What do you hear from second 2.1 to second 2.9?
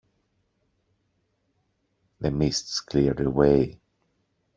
The mists